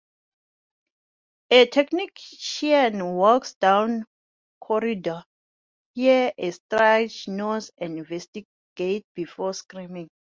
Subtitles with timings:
[1.51, 4.05] A technician walks down a
[4.59, 5.23] corridor,
[5.93, 10.09] hears a strange noise and investigates before screaming.